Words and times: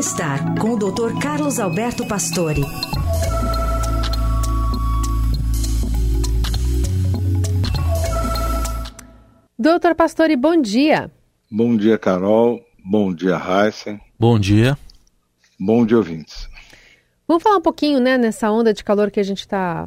Bem-estar 0.00 0.58
com 0.58 0.70
o 0.70 0.78
Dr. 0.78 1.20
Carlos 1.20 1.60
Alberto 1.60 2.08
Pastore. 2.08 2.62
Doutor 9.58 9.94
Pastore, 9.94 10.36
bom 10.36 10.58
dia. 10.58 11.12
Bom 11.50 11.76
dia, 11.76 11.98
Carol. 11.98 12.64
Bom 12.82 13.12
dia, 13.12 13.36
Heisen. 13.36 14.00
Bom 14.18 14.38
dia. 14.38 14.78
Bom 15.58 15.84
dia, 15.84 15.98
ouvintes. 15.98 16.48
Vamos 17.28 17.42
falar 17.42 17.58
um 17.58 17.62
pouquinho, 17.62 18.00
né, 18.00 18.16
nessa 18.16 18.50
onda 18.50 18.72
de 18.72 18.82
calor 18.82 19.10
que 19.10 19.20
a 19.20 19.24
gente 19.24 19.40
está 19.40 19.86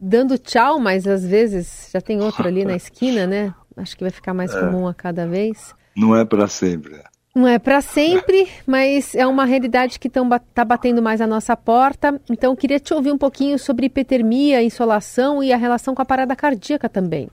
dando 0.00 0.38
tchau, 0.38 0.80
mas 0.80 1.06
às 1.06 1.26
vezes 1.26 1.90
já 1.92 2.00
tem 2.00 2.22
outro 2.22 2.48
ali 2.48 2.64
na 2.64 2.72
esquina, 2.76 3.26
né? 3.26 3.54
Acho 3.76 3.94
que 3.94 4.02
vai 4.04 4.10
ficar 4.10 4.32
mais 4.32 4.54
é. 4.54 4.58
comum 4.58 4.88
a 4.88 4.94
cada 4.94 5.26
vez. 5.26 5.74
Não 5.94 6.16
é 6.16 6.24
para 6.24 6.48
sempre. 6.48 6.98
Não 7.38 7.46
é 7.46 7.56
para 7.56 7.80
sempre, 7.80 8.48
mas 8.66 9.14
é 9.14 9.24
uma 9.24 9.44
realidade 9.44 10.00
que 10.00 10.08
está 10.08 10.64
batendo 10.64 11.00
mais 11.00 11.20
a 11.20 11.26
nossa 11.26 11.56
porta. 11.56 12.20
Então, 12.28 12.56
queria 12.56 12.80
te 12.80 12.92
ouvir 12.92 13.12
um 13.12 13.16
pouquinho 13.16 13.56
sobre 13.60 13.86
hipotermia, 13.86 14.60
insolação 14.60 15.40
e 15.40 15.52
a 15.52 15.56
relação 15.56 15.94
com 15.94 16.02
a 16.02 16.04
parada 16.04 16.34
cardíaca 16.34 16.88
também. 16.88 17.30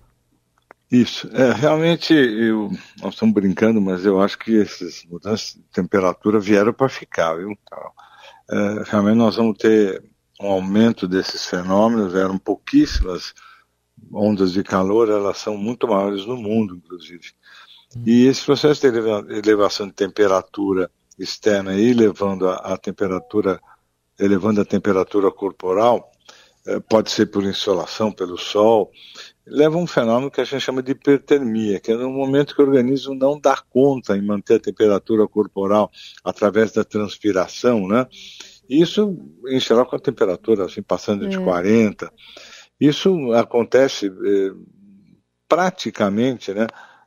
Isso. 0.91 1.27
É, 1.33 1.53
realmente, 1.53 2.13
eu, 2.13 2.69
nós 3.01 3.15
estamos 3.15 3.33
brincando, 3.33 3.81
mas 3.81 4.05
eu 4.05 4.21
acho 4.21 4.37
que 4.37 4.61
essas 4.61 5.03
mudanças 5.09 5.55
de 5.55 5.63
temperatura 5.73 6.39
vieram 6.39 6.71
para 6.71 6.87
ficar, 6.87 7.33
viu? 7.33 7.57
É, 8.47 8.83
realmente 8.85 9.17
nós 9.17 9.37
vamos 9.37 9.57
ter 9.57 10.03
um 10.39 10.45
aumento 10.45 11.07
desses 11.07 11.47
fenômenos, 11.47 12.13
eram 12.13 12.37
pouquíssimas 12.37 13.33
ondas 14.13 14.53
de 14.53 14.63
calor, 14.63 15.09
elas 15.09 15.39
são 15.39 15.57
muito 15.57 15.87
maiores 15.87 16.27
no 16.27 16.37
mundo, 16.37 16.75
inclusive. 16.75 17.31
E 18.03 18.25
esse 18.25 18.43
processo 18.43 18.81
de 18.81 18.97
elevação 19.37 19.87
de 19.87 19.93
temperatura 19.93 20.89
externa 21.17 21.75
e 21.75 21.91
elevando 21.91 22.49
a, 22.49 22.55
a 22.55 22.77
temperatura, 22.77 23.59
elevando 24.19 24.61
a 24.61 24.65
temperatura 24.65 25.31
corporal, 25.31 26.11
é, 26.67 26.79
pode 26.79 27.11
ser 27.11 27.27
por 27.27 27.43
insolação, 27.43 28.11
pelo 28.11 28.37
sol, 28.37 28.91
leva 29.45 29.75
a 29.75 29.79
um 29.79 29.85
fenômeno 29.85 30.31
que 30.31 30.41
a 30.41 30.43
gente 30.43 30.61
chama 30.61 30.81
de 30.81 30.93
hipertermia, 30.93 31.79
que 31.79 31.91
é 31.91 31.95
no 31.95 32.09
momento 32.09 32.55
que 32.55 32.61
o 32.61 32.65
organismo 32.65 33.13
não 33.13 33.39
dá 33.39 33.55
conta 33.69 34.17
em 34.17 34.25
manter 34.25 34.55
a 34.55 34.59
temperatura 34.59 35.27
corporal 35.27 35.91
através 36.23 36.71
da 36.71 36.83
transpiração, 36.83 37.87
né? 37.87 38.07
Isso, 38.67 39.15
em 39.47 39.59
geral, 39.59 39.85
com 39.85 39.95
a 39.95 39.99
temperatura 39.99 40.65
assim, 40.65 40.81
passando 40.81 41.29
de 41.29 41.37
40. 41.37 42.11
Isso 42.79 43.31
acontece 43.33 44.07
eh, 44.07 44.51
praticamente 45.47 46.51
né, 46.51 46.65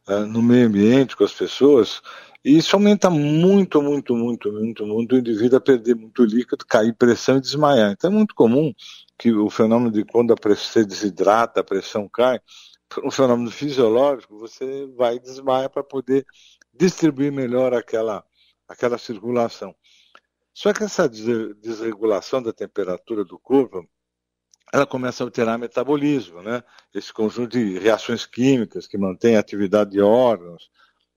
eh, 0.08 0.24
no 0.24 0.42
meio 0.42 0.66
ambiente, 0.66 1.16
com 1.16 1.24
as 1.24 1.32
pessoas, 1.32 2.02
e 2.44 2.56
isso 2.56 2.74
aumenta 2.76 3.10
muito, 3.10 3.82
muito, 3.82 4.14
muito, 4.16 4.52
muito, 4.52 4.86
muito 4.86 5.14
o 5.14 5.18
indivíduo 5.18 5.58
a 5.58 5.60
perder 5.60 5.96
muito 5.96 6.24
líquido, 6.24 6.64
cair 6.66 6.94
pressão 6.94 7.36
e 7.36 7.40
desmaiar. 7.40 7.92
Então 7.92 8.10
é 8.10 8.14
muito 8.14 8.34
comum 8.34 8.72
que 9.18 9.32
o 9.32 9.50
fenômeno 9.50 9.90
de 9.90 10.04
quando 10.04 10.32
a 10.32 10.36
pressão 10.36 10.84
desidrata, 10.84 11.60
a 11.60 11.64
pressão 11.64 12.08
cai, 12.08 12.40
um 13.04 13.10
fenômeno 13.10 13.50
fisiológico, 13.50 14.38
você 14.38 14.86
vai 14.96 15.16
e 15.16 15.20
desmaia 15.20 15.68
para 15.68 15.82
poder 15.82 16.24
distribuir 16.72 17.32
melhor 17.32 17.74
aquela, 17.74 18.24
aquela 18.68 18.96
circulação. 18.98 19.74
Só 20.54 20.72
que 20.72 20.84
essa 20.84 21.08
desregulação 21.08 22.42
da 22.42 22.52
temperatura 22.52 23.24
do 23.24 23.38
corpo, 23.38 23.86
ela 24.72 24.86
começa 24.86 25.22
a 25.22 25.26
alterar 25.26 25.56
o 25.56 25.60
metabolismo, 25.60 26.42
né? 26.42 26.62
Esse 26.94 27.12
conjunto 27.12 27.52
de 27.52 27.78
reações 27.78 28.26
químicas 28.26 28.86
que 28.86 28.98
mantém 28.98 29.36
a 29.36 29.40
atividade 29.40 29.90
de 29.90 30.00
órgãos, 30.00 30.70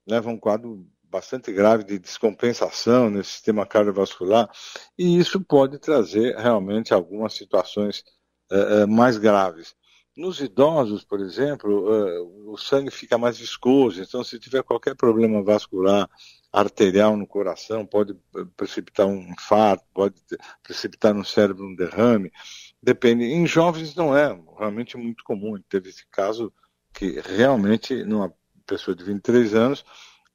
leva 0.07 0.29
a 0.29 0.33
um 0.33 0.37
quadro 0.37 0.85
bastante 1.03 1.51
grave 1.51 1.83
de 1.83 1.99
descompensação 1.99 3.09
no 3.09 3.23
sistema 3.23 3.65
cardiovascular, 3.65 4.49
e 4.97 5.17
isso 5.19 5.41
pode 5.41 5.77
trazer 5.77 6.37
realmente 6.37 6.93
algumas 6.93 7.33
situações 7.33 8.03
uh, 8.49 8.87
mais 8.87 9.17
graves. 9.17 9.75
Nos 10.15 10.39
idosos, 10.39 11.03
por 11.03 11.19
exemplo, 11.19 11.89
uh, 11.89 12.51
o 12.53 12.57
sangue 12.57 12.91
fica 12.91 13.17
mais 13.17 13.37
viscoso, 13.37 14.01
então 14.01 14.23
se 14.23 14.39
tiver 14.39 14.63
qualquer 14.63 14.95
problema 14.95 15.43
vascular, 15.43 16.09
arterial 16.51 17.15
no 17.15 17.27
coração, 17.27 17.85
pode 17.85 18.13
precipitar 18.57 19.05
um 19.07 19.31
infarto, 19.31 19.85
pode 19.93 20.15
precipitar 20.63 21.13
no 21.13 21.23
cérebro 21.23 21.65
um 21.65 21.75
derrame, 21.75 22.31
depende. 22.81 23.25
Em 23.25 23.45
jovens 23.45 23.95
não 23.95 24.15
é 24.15 24.37
realmente 24.57 24.97
muito 24.97 25.23
comum. 25.23 25.59
Teve 25.69 25.89
esse 25.89 26.05
caso 26.09 26.51
que 26.93 27.19
realmente 27.21 28.03
numa 28.03 28.33
pessoa 28.65 28.95
de 28.95 29.03
23 29.03 29.53
anos 29.53 29.85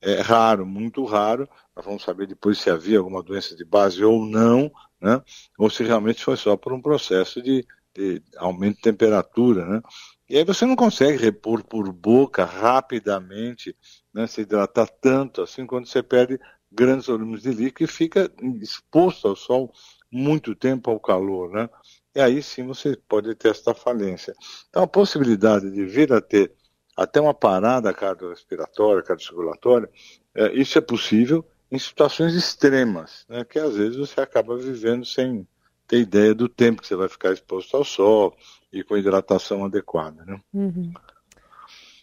é 0.00 0.20
raro, 0.20 0.66
muito 0.66 1.04
raro. 1.04 1.48
Nós 1.74 1.84
vamos 1.84 2.02
saber 2.02 2.26
depois 2.26 2.58
se 2.58 2.70
havia 2.70 2.98
alguma 2.98 3.22
doença 3.22 3.56
de 3.56 3.64
base 3.64 4.04
ou 4.04 4.24
não, 4.24 4.70
né? 5.00 5.22
ou 5.58 5.68
se 5.70 5.82
realmente 5.82 6.22
foi 6.22 6.36
só 6.36 6.56
por 6.56 6.72
um 6.72 6.80
processo 6.80 7.42
de, 7.42 7.66
de 7.94 8.22
aumento 8.36 8.76
de 8.76 8.82
temperatura. 8.82 9.66
Né? 9.66 9.82
E 10.28 10.36
aí 10.36 10.44
você 10.44 10.64
não 10.64 10.76
consegue 10.76 11.16
repor 11.22 11.64
por 11.64 11.92
boca 11.92 12.44
rapidamente 12.44 13.76
né, 14.12 14.26
se 14.26 14.42
hidratar 14.42 14.88
tanto 15.00 15.42
assim 15.42 15.66
quando 15.66 15.86
você 15.86 16.02
perde 16.02 16.38
grandes 16.70 17.06
volumes 17.06 17.42
de 17.42 17.52
líquido 17.52 17.84
e 17.84 17.92
fica 17.92 18.30
exposto 18.60 19.28
ao 19.28 19.36
sol 19.36 19.72
muito 20.10 20.54
tempo 20.54 20.90
ao 20.90 21.00
calor, 21.00 21.50
né? 21.50 21.68
E 22.14 22.20
aí 22.20 22.42
sim 22.42 22.66
você 22.66 22.96
pode 23.08 23.34
ter 23.34 23.48
esta 23.48 23.74
falência. 23.74 24.34
Então 24.68 24.82
a 24.82 24.86
possibilidade 24.86 25.70
de 25.70 25.84
vir 25.84 26.12
a 26.12 26.20
ter 26.20 26.52
até 26.96 27.20
uma 27.20 27.34
parada 27.34 27.92
cardiorrespiratória, 27.92 29.02
cardiocirculatória, 29.02 29.90
é, 30.34 30.52
isso 30.54 30.78
é 30.78 30.80
possível 30.80 31.44
em 31.70 31.78
situações 31.78 32.34
extremas, 32.34 33.26
né, 33.28 33.44
que 33.44 33.58
às 33.58 33.76
vezes 33.76 33.96
você 33.96 34.20
acaba 34.20 34.56
vivendo 34.56 35.04
sem 35.04 35.46
ter 35.86 36.00
ideia 36.00 36.34
do 36.34 36.48
tempo 36.48 36.80
que 36.80 36.88
você 36.88 36.96
vai 36.96 37.08
ficar 37.08 37.32
exposto 37.32 37.76
ao 37.76 37.84
sol 37.84 38.36
e 38.72 38.82
com 38.82 38.96
hidratação 38.96 39.64
adequada. 39.64 40.24
Né? 40.24 40.40
Uhum. 40.54 40.92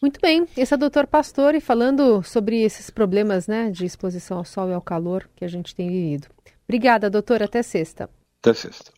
Muito 0.02 0.19
bem, 0.22 0.46
esse 0.58 0.74
é 0.74 0.75
o 0.75 0.80
doutor 0.80 1.08
Pastore 1.08 1.62
falando 1.62 2.22
sobre 2.24 2.62
esses 2.62 2.90
problemas 2.90 3.47
né, 3.47 3.72
de 3.72 3.86
exposição 3.86 4.38
ao 4.38 4.46
sol 4.46 4.69
e 4.69 4.74
ao 4.74 4.81
calor 4.81 5.30
que 5.36 5.46
a 5.46 5.47
gente 5.47 5.74
tem 5.74 5.90
vivido. 5.90 6.28
Obrigada, 6.68 7.09
doutor. 7.09 7.44
Até 7.44 7.62
sexta. 7.63 8.09
Até 8.41 8.53
sexta. 8.53 8.91